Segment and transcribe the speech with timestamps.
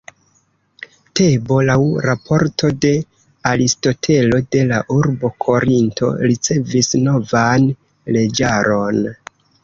[1.17, 1.73] Tebo laŭ
[2.05, 2.93] raporto de
[3.49, 7.69] Aristotelo de la urbo Korinto ricevis novan
[8.17, 9.03] leĝaron.